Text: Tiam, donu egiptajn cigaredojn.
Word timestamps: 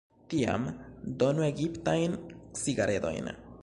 Tiam, 0.31 0.63
donu 1.23 1.47
egiptajn 1.51 2.19
cigaredojn. 2.65 3.35